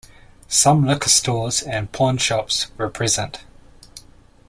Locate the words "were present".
2.75-3.41